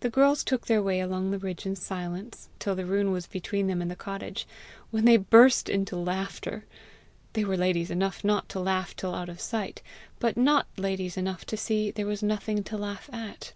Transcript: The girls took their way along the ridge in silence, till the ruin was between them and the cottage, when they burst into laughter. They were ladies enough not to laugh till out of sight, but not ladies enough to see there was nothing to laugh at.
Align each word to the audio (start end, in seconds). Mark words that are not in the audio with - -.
The 0.00 0.10
girls 0.10 0.44
took 0.44 0.66
their 0.66 0.82
way 0.82 1.00
along 1.00 1.30
the 1.30 1.38
ridge 1.38 1.64
in 1.64 1.74
silence, 1.74 2.50
till 2.58 2.74
the 2.74 2.84
ruin 2.84 3.10
was 3.10 3.26
between 3.26 3.68
them 3.68 3.80
and 3.80 3.90
the 3.90 3.96
cottage, 3.96 4.46
when 4.90 5.06
they 5.06 5.16
burst 5.16 5.70
into 5.70 5.96
laughter. 5.96 6.66
They 7.32 7.44
were 7.46 7.56
ladies 7.56 7.90
enough 7.90 8.22
not 8.22 8.50
to 8.50 8.60
laugh 8.60 8.94
till 8.94 9.14
out 9.14 9.30
of 9.30 9.40
sight, 9.40 9.80
but 10.18 10.36
not 10.36 10.66
ladies 10.76 11.16
enough 11.16 11.46
to 11.46 11.56
see 11.56 11.90
there 11.90 12.04
was 12.06 12.22
nothing 12.22 12.62
to 12.64 12.76
laugh 12.76 13.08
at. 13.14 13.54